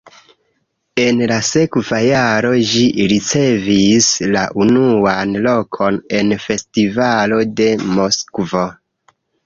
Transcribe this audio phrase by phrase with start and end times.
[1.01, 8.69] En la sekva jaro ĝi ricevis la unuan lokon en festivalo de Moskvo.